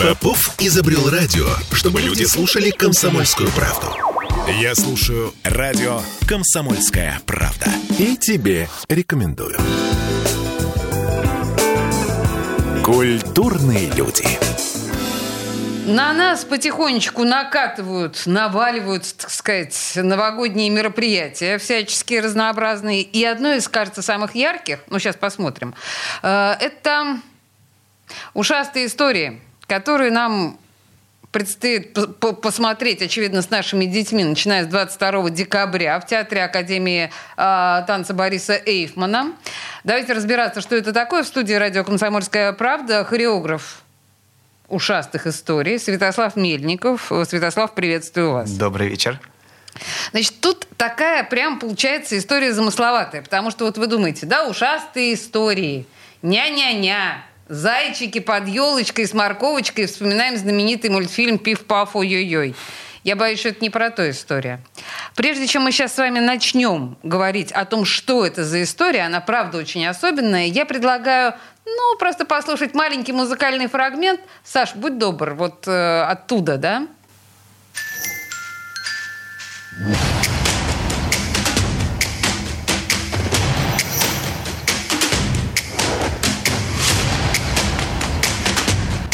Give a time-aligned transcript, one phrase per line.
[0.00, 3.88] Попов изобрел радио, чтобы люди слушали комсомольскую правду.
[4.60, 7.66] Я слушаю радио «Комсомольская правда».
[7.98, 9.58] И тебе рекомендую.
[12.84, 14.24] Культурные люди.
[15.86, 23.02] На нас потихонечку накатывают, наваливают, так сказать, новогодние мероприятия, всяческие разнообразные.
[23.02, 25.74] И одно из, кажется, самых ярких, ну, сейчас посмотрим,
[26.22, 27.18] э, это
[28.34, 30.58] ушастые истории, которые нам
[31.30, 31.96] предстоит
[32.40, 38.54] посмотреть, очевидно, с нашими детьми, начиная с 22 декабря в Театре Академии э, танца Бориса
[38.54, 39.34] Эйфмана.
[39.84, 41.22] Давайте разбираться, что это такое.
[41.22, 43.82] В студии радио «Комсомольская правда» хореограф
[44.68, 47.12] ушастых историй Святослав Мельников.
[47.26, 48.50] Святослав, приветствую вас.
[48.50, 49.20] Добрый вечер.
[50.12, 55.86] Значит, тут такая прям получается история замысловатая, потому что вот вы думаете, да, ушастые истории,
[56.22, 59.86] ня-ня-ня, Зайчики под елочкой с морковочкой.
[59.86, 62.54] Вспоминаем знаменитый мультфильм «Пиф-паф, ой-ой-ой».
[63.04, 64.62] Я боюсь, что это не про ту историю.
[65.14, 69.20] Прежде чем мы сейчас с вами начнем говорить о том, что это за история, она
[69.20, 74.20] правда очень особенная, я предлагаю, ну, просто послушать маленький музыкальный фрагмент.
[74.44, 76.86] Саш, будь добр, вот э, оттуда, да?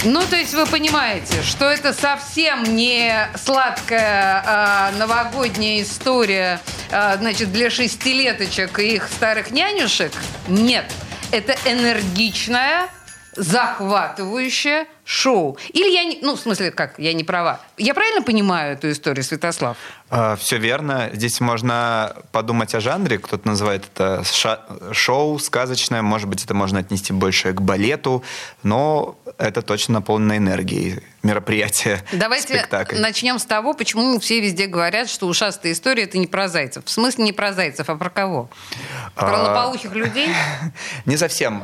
[0.04, 7.50] Ну, то есть вы понимаете, что это совсем не сладкая э, новогодняя история, э, значит,
[7.52, 10.12] для шестилеточек и их старых нянюшек.
[10.46, 10.84] Нет,
[11.32, 12.88] это энергичная,
[13.36, 15.58] захватывающее шоу.
[15.72, 16.18] Или я не...
[16.22, 17.60] Ну, в смысле, как, я не права.
[17.76, 19.76] Я правильно понимаю эту историю, Святослав?
[20.08, 21.10] А, все верно.
[21.12, 23.18] Здесь можно подумать о жанре.
[23.18, 24.22] Кто-то называет это
[24.92, 26.02] шоу сказочное.
[26.02, 28.24] Может быть, это можно отнести больше к балету.
[28.62, 32.98] Но это точно наполнено энергией мероприятие, Давайте спектакль.
[32.98, 36.84] начнем с того, почему все везде говорят, что ушастая история– это не про зайцев.
[36.84, 38.50] В смысле не про зайцев, а про кого?
[39.14, 39.42] Про а...
[39.42, 40.28] лопоухих людей?
[41.06, 41.62] Не совсем.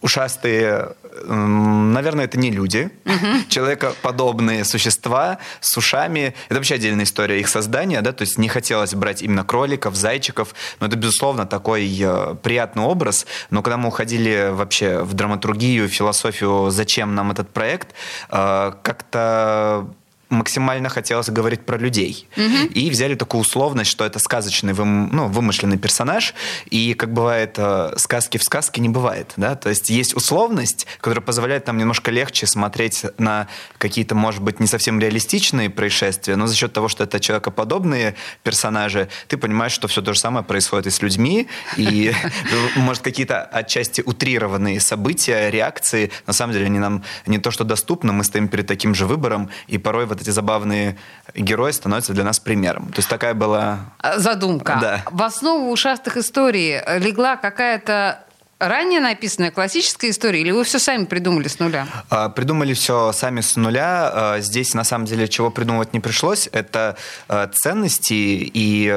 [0.00, 0.94] Ушастые,
[1.26, 3.26] наверное, это не люди, угу.
[3.48, 6.34] человекоподобные существа с ушами.
[6.48, 10.54] Это вообще отдельная история их создания, да, то есть не хотелось брать именно кроликов, зайчиков,
[10.80, 13.26] но это, безусловно, такой э, приятный образ.
[13.50, 17.94] Но когда мы уходили вообще в драматургию, философию, зачем нам этот проект,
[18.30, 19.86] э, как-то
[20.30, 22.28] максимально хотелось говорить про людей.
[22.36, 22.72] Угу.
[22.74, 26.34] И взяли такую условность, что это сказочный, вым, ну, вымышленный персонаж.
[26.70, 29.32] И, как бывает, э, сказки в сказке не бывает.
[29.36, 29.56] Да?
[29.56, 33.48] То есть есть условность, которая позволяет нам немножко легче смотреть на
[33.78, 39.08] какие-то, может быть, не совсем реалистичные происшествия, но за счет того, что это человекоподобные персонажи,
[39.28, 41.48] ты понимаешь, что все то же самое происходит и с людьми.
[41.76, 42.12] И,
[42.76, 48.12] может, какие-то отчасти утрированные события, реакции, на самом деле, они нам не то что доступны,
[48.12, 50.96] мы стоим перед таким же выбором, и порой в эти забавные
[51.34, 52.88] герои становятся для нас примером.
[52.88, 53.80] То есть такая была...
[54.16, 54.78] Задумка.
[54.80, 55.02] Да.
[55.10, 58.24] В основу ушастых историй легла какая-то
[58.60, 61.86] ранее написанная классическая история, или вы все сами придумали с нуля?
[62.10, 64.10] А, придумали все сами с нуля.
[64.12, 68.94] А, здесь, на самом деле, чего придумывать не пришлось, это а, ценности и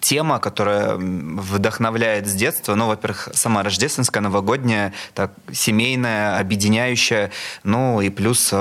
[0.00, 2.74] тема, которая вдохновляет с детства.
[2.74, 7.30] Ну, во-первых, сама рождественская, новогодняя, так, семейная, объединяющая.
[7.62, 8.52] Ну, и плюс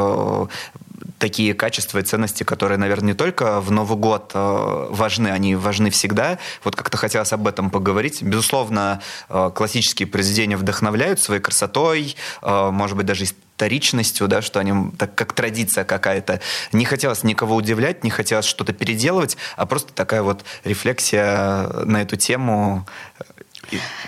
[1.26, 5.90] такие качества и ценности, которые, наверное, не только в Новый год э, важны, они важны
[5.90, 6.38] всегда.
[6.64, 8.22] Вот как-то хотелось об этом поговорить.
[8.22, 14.92] Безусловно, э, классические произведения вдохновляют своей красотой, э, может быть, даже историчностью, да, что они
[15.00, 16.42] так как традиция какая-то.
[16.74, 22.18] Не хотелось никого удивлять, не хотелось что-то переделывать, а просто такая вот рефлексия на эту
[22.18, 22.86] тему.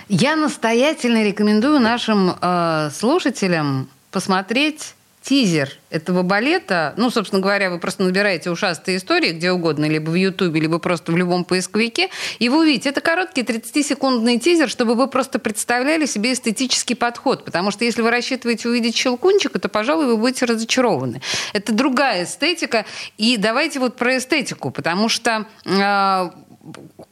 [0.08, 4.94] Я настоятельно рекомендую нашим э, слушателям посмотреть
[5.28, 10.14] тизер этого балета, ну, собственно говоря, вы просто набираете ушастые истории где угодно, либо в
[10.14, 12.08] Ютубе, либо просто в любом поисковике,
[12.38, 17.70] и вы увидите, это короткий 30-секундный тизер, чтобы вы просто представляли себе эстетический подход, потому
[17.72, 21.20] что если вы рассчитываете увидеть щелкунчика, то, пожалуй, вы будете разочарованы.
[21.52, 22.86] Это другая эстетика,
[23.18, 26.30] и давайте вот про эстетику, потому что э,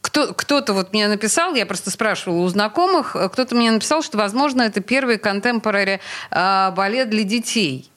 [0.01, 4.63] кто, кто-то вот мне написал, я просто спрашивала у знакомых, кто-то мне написал, что, возможно,
[4.63, 5.99] это первый контемпорари
[6.31, 7.91] э, балет для детей.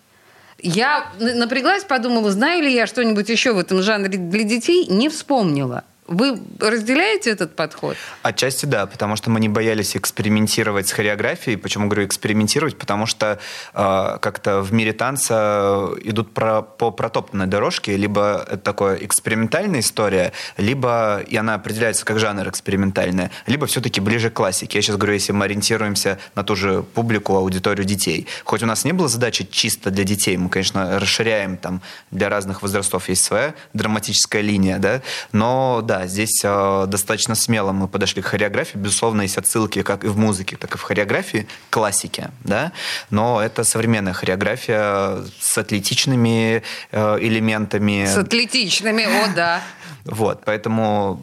[0.62, 5.84] Я напряглась, подумала, знаю ли я что-нибудь еще в этом жанре для детей, не вспомнила.
[6.10, 7.96] Вы разделяете этот подход?
[8.22, 11.56] Отчасти да, потому что мы не боялись экспериментировать с хореографией.
[11.56, 12.76] Почему говорю экспериментировать?
[12.76, 13.38] Потому что
[13.74, 20.32] э, как-то в мире танца идут про, по протоптанной дорожке, либо это такая экспериментальная история,
[20.56, 24.78] либо и она определяется как жанр экспериментальная, либо все-таки ближе к классике.
[24.78, 28.26] Я сейчас говорю, если мы ориентируемся на ту же публику, аудиторию детей.
[28.42, 32.62] Хоть у нас не было задачи чисто для детей, мы, конечно, расширяем там для разных
[32.62, 38.26] возрастов есть своя драматическая линия, да, но да, здесь э, достаточно смело мы подошли к
[38.26, 38.79] хореографии.
[38.79, 42.73] Безусловно, есть отсылки как и в музыке, так и в хореографии классики, да,
[43.11, 46.62] но это современная хореография с атлетичными
[46.93, 48.06] э, элементами.
[48.06, 49.62] С атлетичными, о да.
[50.05, 51.23] Вот, поэтому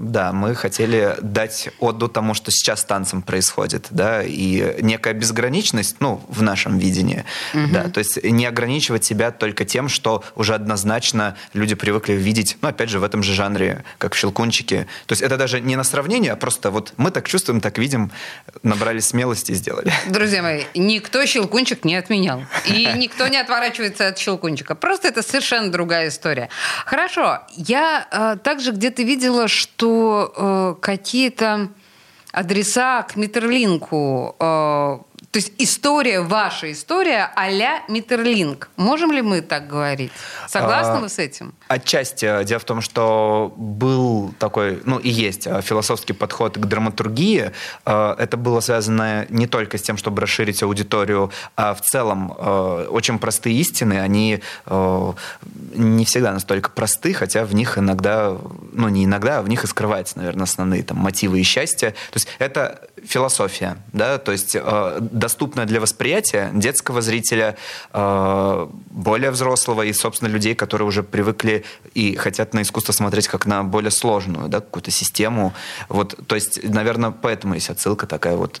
[0.00, 5.96] да, мы хотели дать отду тому, что сейчас с танцем происходит, да, и некая безграничность,
[6.00, 7.66] ну, в нашем видении, угу.
[7.70, 12.68] да, то есть не ограничивать себя только тем, что уже однозначно люди привыкли видеть, ну,
[12.68, 14.86] опять же, в этом же жанре, как в «Щелкунчике».
[15.06, 18.10] То есть это даже не на сравнение, а просто вот мы так чувствуем, так видим,
[18.62, 19.92] набрали смелости и сделали.
[20.08, 25.70] Друзья мои, никто «Щелкунчик» не отменял, и никто не отворачивается от «Щелкунчика», просто это совершенно
[25.70, 26.48] другая история.
[26.86, 29.89] Хорошо, я э, также где-то видела, что
[30.36, 31.68] э, какие-то
[32.32, 34.98] адреса к Митерлинку э,
[35.30, 38.68] то есть история, ваша история а-ля Миттерлинг.
[38.76, 40.10] Можем ли мы так говорить?
[40.48, 41.54] Согласны а, вы с этим?
[41.68, 42.42] Отчасти.
[42.42, 47.52] Дело в том, что был такой, ну и есть а, философский подход к драматургии.
[47.84, 52.34] А, это было связано не только с тем, чтобы расширить аудиторию, а в целом
[52.90, 54.40] очень простые истины, они
[55.74, 58.36] не всегда настолько просты, хотя в них иногда,
[58.72, 61.90] ну не иногда, а в них и скрываются, наверное, основные там мотивы и счастья.
[61.90, 64.56] То есть это философия, да, то есть
[65.00, 67.56] доступна для восприятия детского зрителя,
[67.92, 71.64] э, более взрослого и, собственно, людей, которые уже привыкли
[71.94, 75.54] и хотят на искусство смотреть как на более сложную, да, какую-то систему.
[75.88, 78.60] Вот, то есть, наверное, поэтому есть отсылка такая вот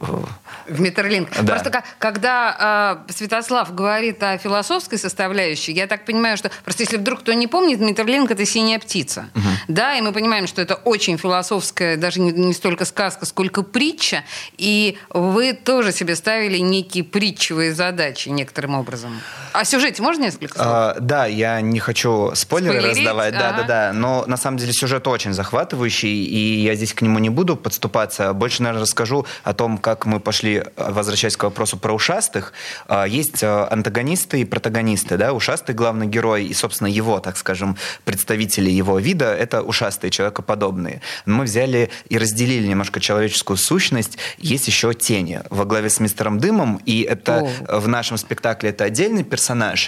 [0.00, 1.28] в Метерлинг.
[1.42, 1.52] Да.
[1.54, 7.20] Просто когда э, Святослав говорит о философской составляющей, я так понимаю, что просто если вдруг
[7.20, 9.28] кто не помнит, Метерлинг это синяя птица.
[9.34, 9.44] Угу.
[9.68, 14.24] Да, и мы понимаем, что это очень философская, даже не, не столько сказка, сколько притча.
[14.56, 19.20] И вы тоже себе ставили некие притчевые задачи некоторым образом.
[19.52, 20.66] О сюжете можно несколько слов?
[20.66, 22.98] А, да, я не хочу спойлеры Спойлерить?
[22.98, 23.34] раздавать.
[23.34, 23.42] Ага.
[23.42, 23.92] Да, да, да.
[23.92, 28.32] Но на самом деле сюжет очень захватывающий, и я здесь к нему не буду подступаться.
[28.32, 32.52] Больше, наверное, расскажу о том, как мы пошли, возвращаясь к вопросу про ушастых,
[32.86, 35.16] а, есть а, антагонисты и протагонисты.
[35.16, 35.32] Да?
[35.32, 41.00] Ушастый главный герой и, собственно, его, так скажем, представители его вида— это ушастые, человекоподобные.
[41.26, 44.18] Мы взяли и разделили немножко человеческую сущность.
[44.38, 47.80] Есть еще тени во главе с мистером Дымом, и это О.
[47.80, 49.39] в нашем спектакле это отдельный персонаж,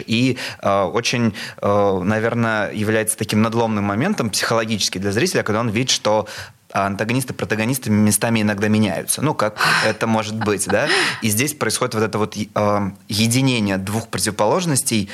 [0.07, 5.91] и э, очень, э, наверное, является таким надломным моментом психологически для зрителя, когда он видит,
[5.91, 6.27] что
[6.73, 9.21] а антагонисты протагонисты местами иногда меняются.
[9.21, 10.89] Ну, как это может быть, да?
[11.21, 15.11] И здесь происходит вот это вот э, единение двух противоположностей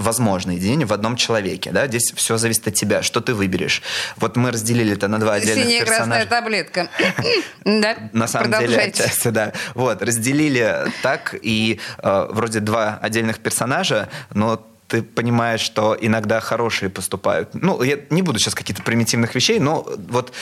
[0.00, 1.70] возможно единение в одном человеке.
[1.70, 1.86] Да?
[1.86, 3.82] Здесь все зависит от тебя, что ты выберешь.
[4.16, 6.26] Вот мы разделили это на два отдельных Синяя персонажа.
[6.26, 6.88] красная таблетка.
[7.64, 7.96] да?
[8.12, 9.52] На самом деле, отчасти, да.
[9.74, 16.90] Вот, разделили так, и э, вроде два отдельных персонажа, но ты понимаешь, что иногда хорошие
[16.90, 17.50] поступают.
[17.52, 20.32] Ну, я не буду сейчас каких-то примитивных вещей, но вот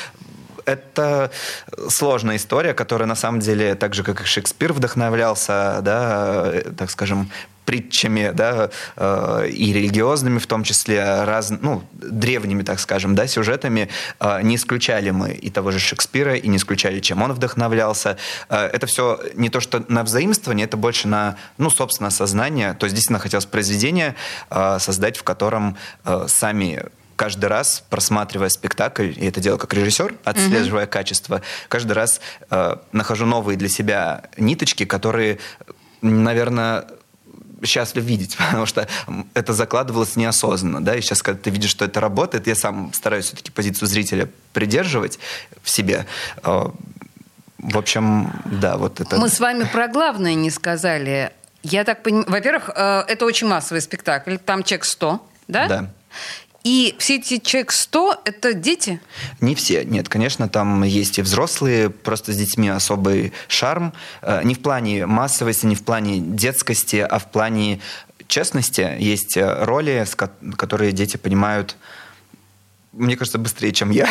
[0.64, 1.30] это
[1.88, 7.30] сложная история, которая на самом деле, так же, как и Шекспир вдохновлялся, да, так скажем,
[7.68, 13.90] притчами, да, э, и религиозными в том числе, раз, ну, древними, так скажем, да, сюжетами,
[14.20, 18.16] э, не исключали мы и того же Шекспира, и не исключали, чем он вдохновлялся.
[18.48, 22.72] Э, это все не то, что на взаимствование, это больше на, ну, собственно, сознание.
[22.72, 24.14] То есть действительно хотелось произведение
[24.78, 25.76] создать, в котором
[26.26, 26.84] сами
[27.16, 30.86] каждый раз, просматривая спектакль, и это дело как режиссер, отслеживая mm-hmm.
[30.86, 35.38] качество, каждый раз э, нахожу новые для себя ниточки, которые,
[36.00, 36.86] наверное,
[37.64, 38.88] счастлив видеть, потому что
[39.34, 43.26] это закладывалось неосознанно, да, и сейчас, когда ты видишь, что это работает, я сам стараюсь
[43.26, 45.18] все-таки позицию зрителя придерживать
[45.62, 46.06] в себе.
[46.44, 46.66] Э,
[47.58, 49.18] в общем, да, вот это...
[49.18, 51.32] Мы с вами про главное не сказали.
[51.62, 55.68] Я так понимаю, во-первых, э, это очень массовый спектакль, там чек 100, да?
[55.68, 55.90] Да.
[56.64, 59.00] И все эти человек 100– это дети?
[59.40, 59.84] Не все.
[59.84, 63.92] Нет, конечно, там есть и взрослые, просто с детьми особый шарм.
[64.22, 67.80] Э, не в плане массовости, не в плане детскости, а в плане
[68.26, 68.96] честности.
[68.98, 70.04] Есть э, роли,
[70.56, 71.76] которые дети понимают,
[72.92, 74.08] мне кажется, быстрее, чем я.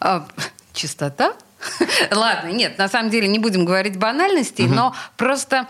[0.00, 0.26] А,
[0.72, 1.34] чистота?
[2.10, 5.68] Ладно, нет, на самом деле не будем говорить банальностей, но просто,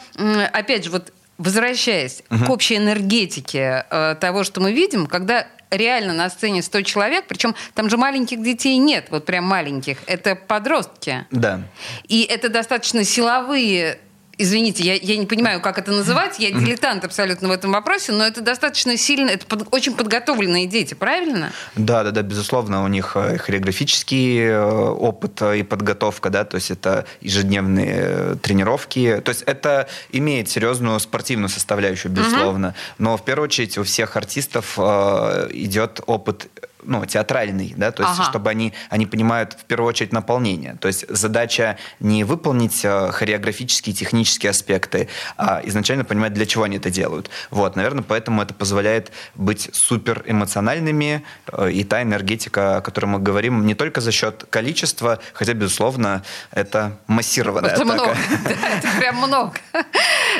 [0.53, 1.13] опять же, вот
[1.43, 2.45] возвращаясь угу.
[2.45, 7.55] к общей энергетике э, того, что мы видим, когда реально на сцене 100 человек, причем
[7.75, 11.27] там же маленьких детей нет, вот прям маленьких, это подростки.
[11.31, 11.63] Да.
[12.09, 13.99] И это достаточно силовые
[14.43, 16.39] Извините, я, я не понимаю, как это называть.
[16.41, 20.95] Я дилетант абсолютно в этом вопросе, но это достаточно сильно, это под, очень подготовленные дети,
[20.95, 21.53] правильно?
[21.77, 26.73] Да, да, да, безусловно, у них э, хореографический э, опыт и подготовка, да, то есть
[26.73, 29.23] это ежедневные э, тренировки.
[29.25, 32.69] То есть это имеет серьезную спортивную составляющую, безусловно.
[32.69, 32.77] Угу.
[32.99, 36.49] Но в первую очередь у всех артистов идет опыт
[36.83, 38.29] ну, театральный, да, то есть, ага.
[38.29, 40.77] чтобы они, они понимают в первую очередь наполнение.
[40.81, 46.77] То есть задача не выполнить э, хореографические, технические аспекты, а изначально понимать, для чего они
[46.77, 47.31] это делают.
[47.51, 53.19] Вот, наверное, поэтому это позволяет быть супер эмоциональными, э, и та энергетика, о которой мы
[53.19, 57.95] говорим, не только за счет количества, хотя, безусловно, это массированная это атака.
[57.95, 58.17] Много.
[58.79, 59.53] Это прям много.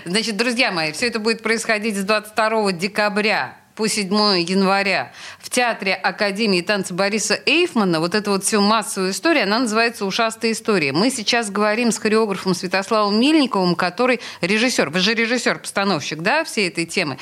[0.05, 4.09] Значит, друзья мои, все это будет происходить с 22 декабря по 7
[4.41, 8.01] января в Театре Академии танца Бориса Эйфмана.
[8.01, 10.93] Вот эта вот всю массовую историю, она называется «Ушастая история».
[10.93, 14.91] Мы сейчас говорим с хореографом Святославом Мильниковым, который режиссер.
[14.91, 17.19] Вы же режиссер-постановщик, да, всей этой темы.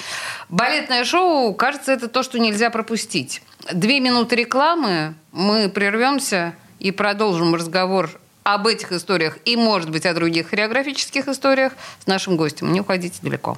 [0.49, 3.43] Балетное шоу, кажется, это то, что нельзя пропустить.
[3.73, 8.11] Две минуты рекламы, мы прервемся и продолжим разговор
[8.43, 12.73] об этих историях и, может быть, о других хореографических историях с нашим гостем.
[12.73, 13.57] Не уходите далеко.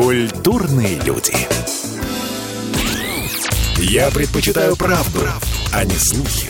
[0.00, 1.34] Культурные люди.
[3.78, 5.26] Я предпочитаю правду,
[5.72, 6.48] а не слухи.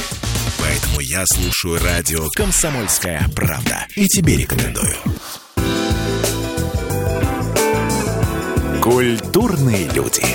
[0.61, 3.87] Поэтому я слушаю радио «Комсомольская правда».
[3.97, 4.95] И тебе рекомендую.
[8.83, 10.27] Культурные люди.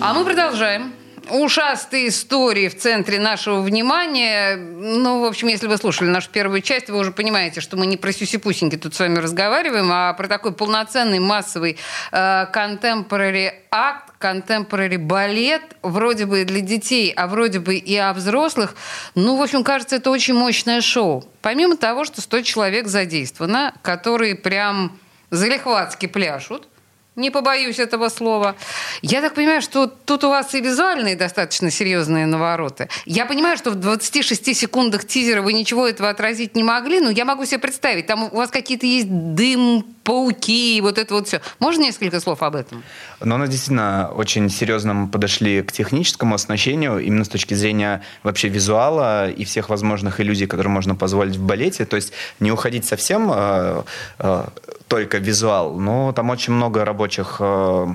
[0.00, 0.92] А мы продолжаем
[1.30, 4.56] ушастые истории в центре нашего внимания.
[4.56, 7.96] Ну, в общем, если вы слушали нашу первую часть, вы уже понимаете, что мы не
[7.96, 11.78] про сюси-пусеньки тут с вами разговариваем, а про такой полноценный массовый
[12.10, 18.74] контемпорари э, акт, контемпорари балет, вроде бы для детей, а вроде бы и о взрослых.
[19.14, 21.24] Ну, в общем, кажется, это очень мощное шоу.
[21.42, 24.98] Помимо того, что 100 человек задействовано, которые прям
[25.30, 26.68] залихватски пляшут,
[27.16, 28.56] не побоюсь этого слова.
[29.02, 32.88] Я так понимаю, что тут у вас и визуальные достаточно серьезные навороты.
[33.06, 37.24] Я понимаю, что в 26 секундах тизера вы ничего этого отразить не могли, но я
[37.24, 41.40] могу себе представить, там у вас какие-то есть дым, пауки, вот это вот все.
[41.58, 42.82] Можно несколько слов об этом?
[43.20, 49.30] Но у действительно очень серьезно подошли к техническому оснащению, именно с точки зрения вообще визуала
[49.30, 51.86] и всех возможных иллюзий, которые можно позволить в балете.
[51.86, 53.82] То есть не уходить совсем э,
[54.18, 54.44] э,
[54.88, 57.03] только визуал, но там очень много рабочих
[57.40, 57.86] э,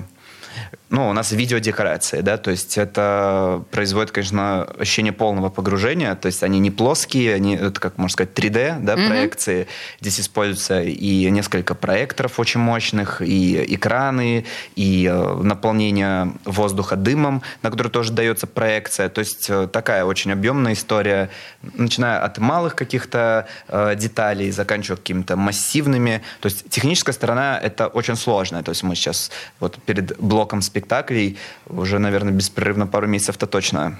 [0.90, 6.42] ну, у нас видеодекорации, да, то есть это производит, конечно, ощущение полного погружения, то есть
[6.42, 9.08] они не плоские, они, это, как можно сказать, 3D, да, mm-hmm.
[9.08, 9.68] проекции.
[10.00, 14.44] Здесь используются и несколько проекторов очень мощных, и экраны,
[14.74, 19.08] и э, наполнение воздуха дымом, на который тоже дается проекция.
[19.08, 21.30] То есть э, такая очень объемная история,
[21.62, 26.22] начиная от малых каких-то э, деталей, заканчивая какими-то массивными.
[26.40, 28.64] То есть техническая сторона— это очень сложная.
[28.64, 29.30] То есть мы сейчас
[29.60, 33.98] вот перед блоком спектакля спектаклей уже, наверное, беспрерывно пару месяцев-то точно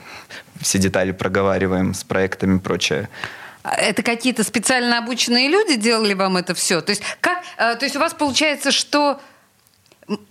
[0.60, 3.08] все детали проговариваем с проектами и прочее.
[3.62, 6.80] Это какие-то специально обученные люди делали вам это все?
[6.80, 9.20] То есть, как, э, то есть у вас получается, что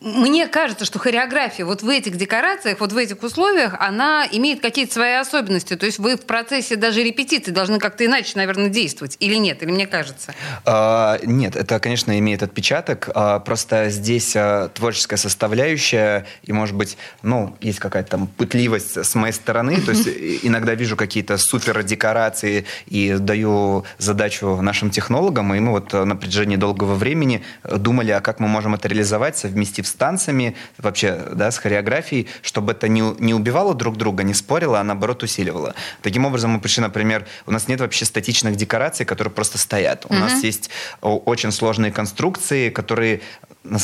[0.02, 4.94] мне кажется, что хореография вот в этих декорациях, вот в этих условиях, она имеет какие-то
[4.94, 5.76] свои особенности.
[5.76, 9.16] То есть вы в процессе даже репетиции должны как-то иначе, наверное, действовать.
[9.20, 9.64] Или нет?
[9.64, 10.34] Или мне кажется?
[10.66, 13.10] А, нет, это, конечно, имеет отпечаток.
[13.16, 19.16] А, просто здесь а, творческая составляющая, и, может быть, ну, есть какая-то там пытливость с
[19.16, 19.80] моей стороны.
[19.80, 20.10] То есть
[20.44, 26.58] иногда вижу какие-то супер декорации и даю задачу нашим технологам, и мы вот на протяжении
[26.58, 31.52] долгого времени думали, а как мы можем это реализовать совместно совместив с танцами, вообще, да,
[31.52, 35.76] с хореографией, чтобы это не, не убивало друг друга, не спорило, а наоборот усиливало.
[36.02, 40.06] Таким образом, мы пришли, например, у нас нет вообще статичных декораций, которые просто стоят.
[40.06, 40.20] У mm-hmm.
[40.20, 40.70] нас есть
[41.02, 43.22] очень сложные конструкции, которые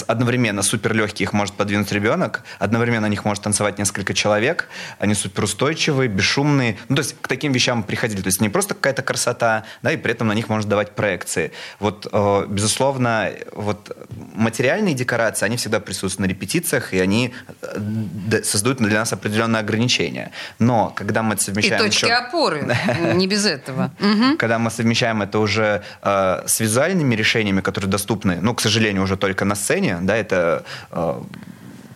[0.07, 5.13] одновременно супер легкие их может подвинуть ребенок, одновременно на них может танцевать несколько человек, они
[5.13, 6.77] супер устойчивые, бесшумные.
[6.89, 8.21] Ну, то есть к таким вещам приходили.
[8.21, 11.51] То есть не просто какая-то красота, да, и при этом на них можно давать проекции.
[11.79, 13.95] Вот, э, безусловно, вот
[14.33, 20.31] материальные декорации, они всегда присутствуют на репетициях, и они э, создают для нас определенные ограничения.
[20.59, 21.81] Но когда мы совмещаем...
[21.81, 22.13] И точки еще...
[22.13, 22.67] опоры,
[23.15, 23.89] не без этого.
[24.37, 29.17] Когда мы совмещаем это уже э, с визуальными решениями, которые доступны, ну, к сожалению, уже
[29.17, 31.21] только на сцене, да, это э,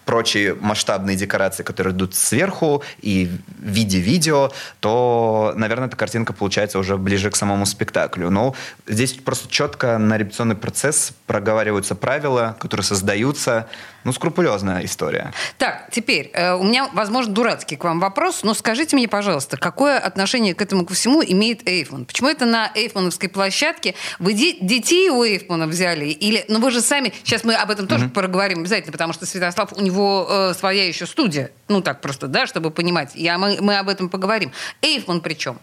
[0.10, 6.80] прочие масштабные декорации, которые идут сверху и в виде видео, то, наверное, эта картинка получается
[6.80, 8.32] уже ближе к самому спектаклю.
[8.32, 8.56] Но
[8.88, 13.68] здесь просто четко на репетиционный процесс проговариваются правила, которые создаются,
[14.04, 15.34] ну, скрупулезная история.
[15.58, 19.98] Так, теперь, э, у меня, возможно, дурацкий к вам вопрос, но скажите мне, пожалуйста, какое
[19.98, 22.06] отношение к этому ко всему имеет Эйфман?
[22.06, 23.96] Почему это на Эйфмановской площадке?
[24.20, 26.06] Вы де- детей у Эйфмана взяли?
[26.06, 28.10] Или, ну вы же сами, сейчас мы об этом тоже mm-hmm.
[28.12, 32.48] поговорим обязательно, потому что Святослав, у него э, своя еще студия, ну так просто, да,
[32.48, 33.12] чтобы понимать.
[33.16, 34.52] Я, мы, мы об этом поговорим.
[34.82, 35.60] Эйфман при чем?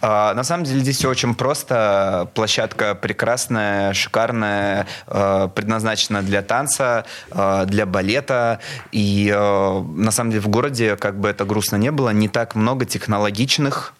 [0.00, 2.30] А, на самом деле здесь все очень просто.
[2.34, 8.60] Площадка прекрасная, шикарная, э, предназначена для танца, э, для балета.
[8.92, 12.54] И э, на самом деле в городе, как бы это грустно не было, не так
[12.54, 13.94] много технологичных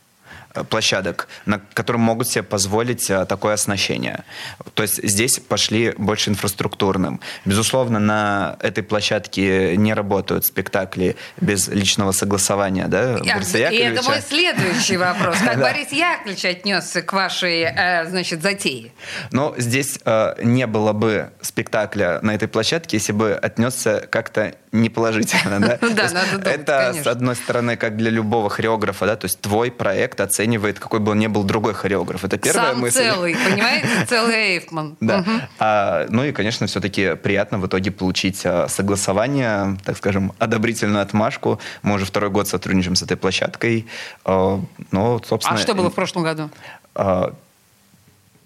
[0.68, 4.24] площадок, на которым могут себе позволить э, такое оснащение.
[4.74, 7.20] То есть здесь пошли больше инфраструктурным.
[7.44, 14.20] Безусловно, на этой площадке не работают спектакли без личного согласования, да, Бориса И это мой
[14.20, 15.36] следующий вопрос.
[15.38, 18.92] Как Борис Яковлевич отнесся к вашей, э, значит, затее?
[19.30, 19.98] Ну, здесь
[20.42, 25.78] не было бы спектакля на этой площадке, если бы отнесся как-то неположительно, да?
[25.98, 29.70] Да, надо думать, Это, с одной стороны, как для любого хореографа, да, то есть твой
[29.70, 32.25] проект оценивает, какой бы он ни был другой хореограф.
[32.25, 32.99] Это первая Сам мысль.
[32.99, 33.88] целый, понимаете?
[34.09, 34.97] Целый Эйфман.
[35.00, 35.25] Да.
[35.59, 41.61] А, ну и, конечно, все-таки приятно в итоге получить а, согласование, так скажем, одобрительную отмашку.
[41.83, 43.87] Мы уже второй год сотрудничаем с этой площадкой.
[44.25, 44.61] А,
[44.92, 45.59] ну, собственно...
[45.59, 46.50] А что было в прошлом году?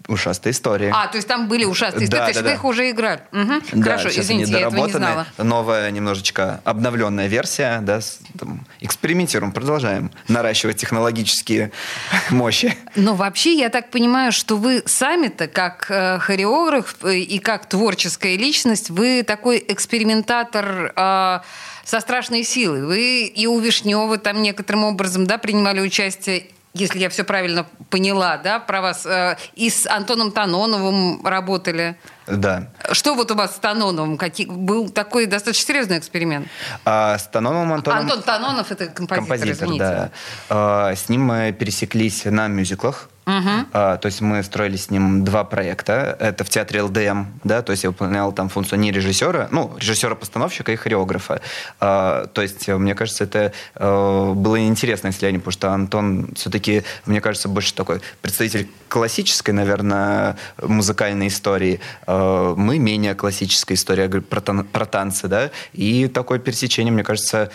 [0.07, 0.91] Ушастые истории.
[0.93, 2.55] А, то есть там были ушастые истории, да, то есть да, вы да.
[2.55, 3.21] их уже играли.
[3.31, 3.53] Угу.
[3.73, 5.27] Да, Хорошо, извините, я этого не знала.
[5.37, 8.01] Новая, немножечко обновленная версия, да,
[8.37, 11.71] там, экспериментируем, продолжаем наращивать технологические
[12.29, 12.75] мощи.
[12.95, 18.35] Но вообще, я так понимаю, что вы сами-то, как э, хореограф э, и как творческая
[18.35, 21.39] личность, вы такой экспериментатор э,
[21.83, 22.83] со страшной силой.
[22.83, 28.37] Вы и у Вишнева там некоторым образом да, принимали участие если я все правильно поняла,
[28.37, 31.97] да, про вас, э, и с Антоном Таноновым работали.
[32.25, 32.69] Да.
[32.91, 34.17] Что вот у вас с Таноновым?
[34.17, 36.47] Какие, был такой достаточно серьезный эксперимент?
[36.83, 37.99] А, с Таноновым Антоном...
[37.99, 39.83] Антон Танонов– это композитор, композитор извините.
[39.83, 40.11] да.
[40.49, 43.09] А, с ним мы пересеклись на мюзиклах.
[43.25, 43.67] Угу.
[43.73, 46.17] А, то есть мы строили с ним два проекта.
[46.19, 50.71] Это в театре ЛДМ, да, то есть я выполнял там функцию не режиссера, ну, режиссера-постановщика
[50.71, 51.41] и хореографа.
[51.79, 56.83] А, то есть, мне кажется, это а, было интересно, если они, потому что Антон все-таки,
[57.05, 61.79] мне кажется, больше такой представитель классической, наверное, музыкальной истории.
[62.05, 67.51] А, мы менее классическая история про, тан- про танцы, да, и такое пересечение, мне кажется,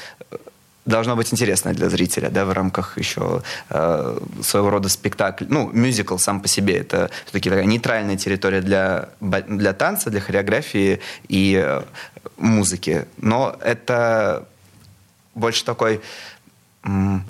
[0.88, 5.46] должно быть интересно для зрителя, да, в рамках еще э, своего рода спектакля.
[5.50, 11.00] Ну, мюзикл сам по себе это все-таки такая нейтральная территория для, для танца, для хореографии
[11.28, 11.82] и э,
[12.38, 13.06] музыки.
[13.18, 14.46] Но это
[15.34, 16.00] больше такой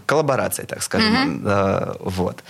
[0.07, 1.43] коллаборации, так скажем.
[1.45, 2.01] Mm-hmm.
[2.01, 2.43] вот.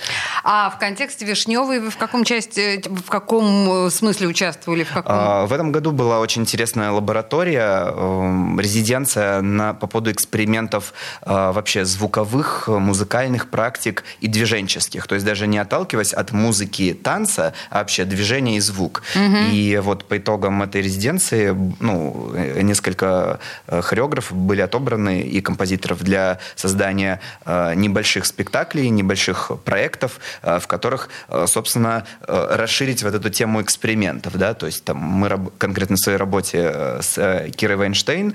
[0.44, 4.84] А в контексте Вишневой вы в каком части, в каком э, смысле участвовали?
[4.84, 5.12] В, каком?
[5.14, 10.92] А, в этом году была очень интересная лаборатория, эм, резиденция на, по поводу экспериментов
[11.22, 15.06] а, вообще звуковых, музыкальных практик и движенческих.
[15.06, 19.02] То есть даже не отталкиваясь от музыки танца, а вообще движение и звук.
[19.14, 19.50] Mm-hmm.
[19.50, 26.02] И вот по итогам этой резиденции ну, э, несколько э, хореографов были отобраны и композиторов
[26.02, 33.14] для создания создания э, небольших спектаклей, небольших проектов, э, в которых, э, собственно, расширить вот
[33.14, 34.36] эту тему экспериментов.
[34.36, 34.54] Да?
[34.54, 38.34] То есть там мы конкретно в своей работе с Кирой Вайнштейн,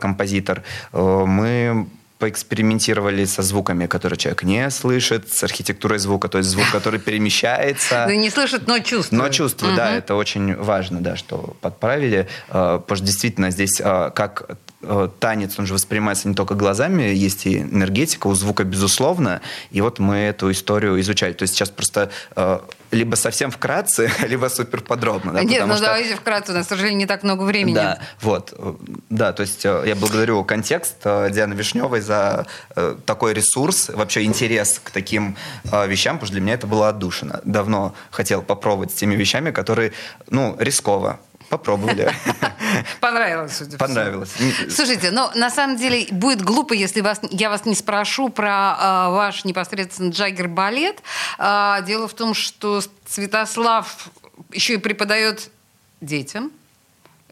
[0.00, 1.86] композитор, мы
[2.18, 8.06] поэкспериментировали со звуками, которые человек не слышит, с архитектурой звука, то есть звук, который перемещается.
[8.08, 9.22] Ну, не слышит, но чувствует.
[9.22, 14.56] Но чувствует, да, это очень важно, да, что подправили, потому что действительно здесь как
[15.18, 19.40] танец, он же воспринимается не только глазами, есть и энергетика у звука, безусловно.
[19.70, 21.32] И вот мы эту историю изучали.
[21.32, 25.32] То есть сейчас просто э, либо совсем вкратце, либо супер подробно.
[25.32, 25.86] Да, Нет, ну что...
[25.86, 27.74] давайте вкратце, у нас, к сожалению, не так много времени.
[27.74, 28.54] Да, вот.
[29.10, 32.46] Да, то есть я благодарю контекст Дианы Вишневой за
[33.04, 37.40] такой ресурс, вообще интерес к таким вещам, потому что для меня это было отдушина.
[37.44, 39.92] Давно хотел попробовать с теми вещами, которые,
[40.30, 41.18] ну, рисково.
[41.48, 42.12] Попробовали.
[43.00, 44.34] Понравилось, судя Понравилось.
[44.68, 49.10] Слушайте, но на самом деле будет глупо, если вас, я вас не спрошу про э,
[49.10, 51.02] ваш непосредственно джаггер-балет.
[51.38, 54.08] Э, дело в том, что Святослав
[54.52, 55.50] еще и преподает
[56.00, 56.50] детям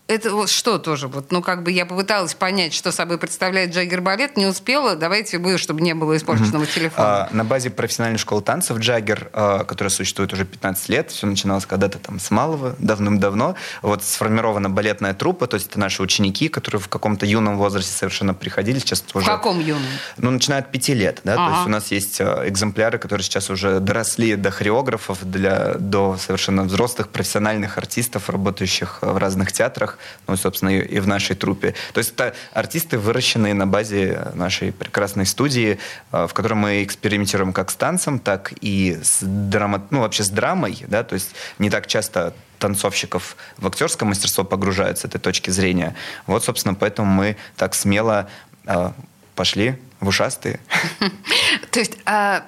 [0.07, 1.09] это вот что тоже?
[1.09, 4.97] Вот, ну, как бы я попыталась понять, что собой представляет Джаггер балет, не успела.
[4.97, 6.75] Давайте вы, чтобы не было испорченного mm-hmm.
[6.75, 7.09] телефона.
[7.09, 11.65] А, на базе профессиональной школы танцев Джаггер, а, которая существует уже 15 лет, все начиналось
[11.65, 13.55] когда-то там с малого, давным-давно.
[13.81, 18.35] Вот сформирована балетная труппа, то есть это наши ученики, которые в каком-то юном возрасте совершенно
[18.35, 18.79] приходили.
[18.81, 19.83] Сейчас в уже, каком юном?
[20.19, 21.33] Ну, начиная от пяти лет, да.
[21.35, 21.47] Ага.
[21.47, 26.19] То есть у нас есть а, экземпляры, которые сейчас уже доросли до хореографов, для, до
[26.19, 29.94] совершенно взрослых профессиональных артистов, работающих в разных театрах.
[29.95, 31.75] Коллег, ну, собственно, и, и в нашей трупе.
[31.93, 35.79] То есть это артисты, выращенные на базе нашей прекрасной студии,
[36.11, 40.85] в которой мы экспериментируем как с танцем, так и с драма, ну, вообще с драмой,
[40.89, 45.95] да, то есть не так часто танцовщиков в актерское мастерство погружают с этой точки зрения.
[46.27, 48.29] Вот, собственно, поэтому мы так смело
[48.67, 48.93] э,
[49.35, 50.61] пошли в ушастые.
[51.71, 52.41] То есть э,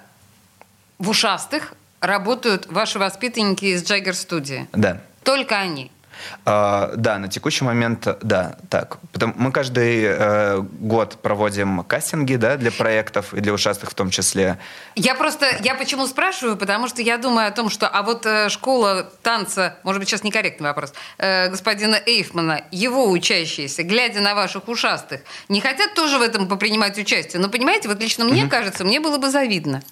[0.98, 4.66] в ушастых работают ваши воспитанники из Джаггер студии?
[4.72, 5.02] Да.
[5.22, 5.90] Только они?
[6.44, 8.98] Uh, да, на текущий момент, да, так.
[9.12, 14.10] Потому, мы каждый uh, год проводим кастинги, да, для проектов и для ушастых в том
[14.10, 14.58] числе.
[14.94, 18.48] Я просто, я почему спрашиваю, потому что я думаю о том, что, а вот э,
[18.48, 24.68] школа танца, может быть, сейчас некорректный вопрос, э, господина Эйфмана, его учащиеся, глядя на ваших
[24.68, 27.40] ушастых, не хотят тоже в этом попринимать участие?
[27.40, 28.48] Но понимаете, вот лично мне mm-hmm.
[28.48, 29.82] кажется, мне было бы завидно.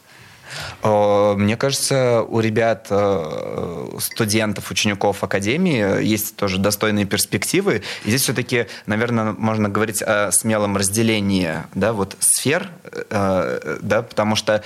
[0.82, 7.82] Э, мне кажется, у ребят, э, студентов, учеников Академии есть тоже достойные перспективы.
[8.04, 12.68] И здесь все-таки, наверное, можно говорить о смелом разделении да, вот сфер,
[13.10, 14.62] э, да, потому что,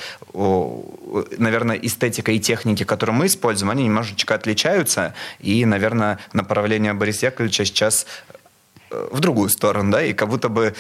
[1.39, 5.15] наверное, эстетика и техники, которые мы используем, они немножечко отличаются.
[5.41, 8.07] И, наверное, направление Бориса Яковлевича сейчас
[8.91, 10.75] в другую сторону, да, и как будто бы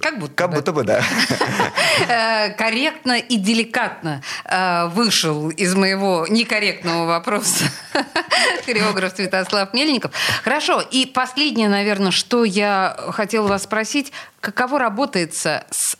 [0.00, 0.56] как будто как бы.
[0.56, 1.02] будто бы, да.
[2.08, 7.64] Э, корректно и деликатно э, вышел из моего некорректного вопроса
[8.64, 10.12] хореограф Святослав Мельников.
[10.42, 14.12] Хорошо, и последнее, наверное, что я хотела вас спросить.
[14.40, 15.96] Каково работается с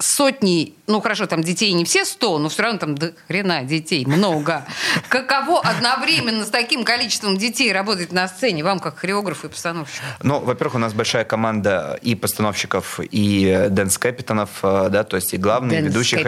[0.00, 4.06] сотней, ну хорошо, там детей не все сто, но все равно там до хрена детей
[4.06, 4.64] много.
[5.08, 10.04] Каково одновременно с таким количеством детей работать на сцене, вам как хореографу и постановщику?
[10.22, 15.36] Ну, во-первых, у нас большая команда и постановщиков, и дэнс-капитанов, э, да, то есть и
[15.36, 16.20] главные, ведущих.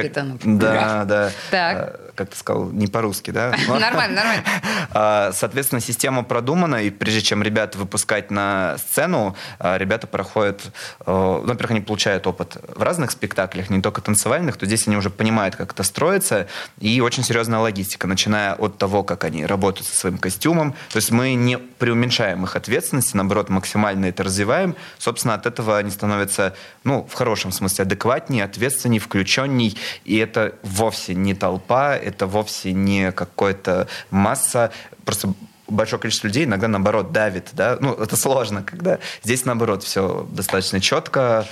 [0.45, 1.31] Да, да.
[1.51, 2.10] Так.
[2.21, 3.57] Как ты сказал, не по-русски, да?
[3.67, 4.45] Нормально, нормально.
[4.93, 10.61] А, соответственно, система продумана, и прежде чем ребят выпускать на сцену, а, ребята проходят,
[11.07, 15.09] ну, во-первых, они получают опыт в разных спектаклях, не только танцевальных, то здесь они уже
[15.09, 16.49] понимают, как это строится,
[16.81, 21.13] и очень серьезная логистика, начиная от того, как они работают со своим костюмом, то есть
[21.13, 27.07] мы не преуменьшаем их ответственности, наоборот, максимально это развиваем, собственно, от этого они становятся, ну,
[27.09, 33.89] в хорошем смысле, адекватнее, ответственнее, включенней, и это вовсе не толпа, это вовсе не какая-то
[34.11, 34.73] масса,
[35.05, 35.33] просто
[35.69, 40.81] большое количество людей иногда наоборот давит, да, ну это сложно, когда здесь наоборот все достаточно
[40.81, 41.47] четко,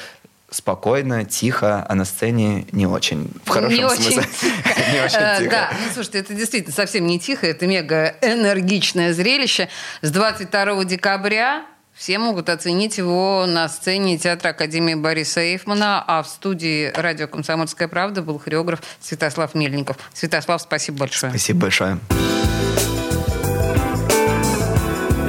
[0.51, 3.31] спокойно, тихо, а на сцене не очень.
[3.44, 4.23] В хорошем не смысле.
[4.23, 5.51] Очень не очень э, тихо.
[5.51, 9.68] Да, ну слушайте, это действительно совсем не тихо, это мега энергичное зрелище.
[10.01, 11.66] С 22 декабря
[11.98, 17.88] все могут оценить его на сцене театра Академии Бориса Эйфмана, а в студии радио «Комсомольская
[17.88, 19.96] правда» был хореограф Святослав Мельников.
[20.14, 21.30] Святослав, спасибо большое.
[21.30, 21.98] Спасибо большое.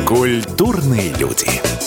[0.05, 1.78] Культурные люди.